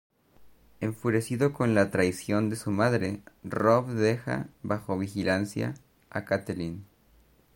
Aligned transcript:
Enfurecido 0.79 1.53
con 1.53 1.75
la 1.75 1.91
traición 1.91 2.49
de 2.49 2.55
su 2.55 2.71
madre, 2.71 3.21
Robb 3.43 3.87
deja 3.91 4.47
bajo 4.63 4.97
vigilancia 4.97 5.75
a 6.09 6.25
Catelyn. 6.25 6.83